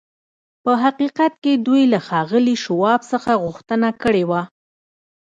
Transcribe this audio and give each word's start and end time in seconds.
په 0.63 0.71
حقیقت 0.83 1.33
کې 1.43 1.53
دوی 1.65 1.83
له 1.93 1.99
ښاغلي 2.07 2.55
شواب 2.63 3.01
څخه 3.11 3.31
غوښتنه 3.43 3.89
کړې 4.01 4.23
وه 4.29 4.41